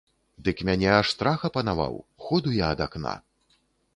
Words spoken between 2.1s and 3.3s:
ходу я ад акна.